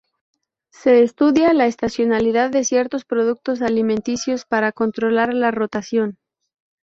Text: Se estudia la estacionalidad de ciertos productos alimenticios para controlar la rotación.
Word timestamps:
Se 0.71 1.03
estudia 1.03 1.53
la 1.53 1.67
estacionalidad 1.67 2.49
de 2.49 2.63
ciertos 2.63 3.05
productos 3.05 3.61
alimenticios 3.61 4.45
para 4.45 4.71
controlar 4.71 5.31
la 5.35 5.51
rotación. 5.51 6.17